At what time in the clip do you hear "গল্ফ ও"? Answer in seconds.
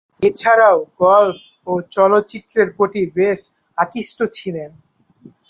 0.99-1.73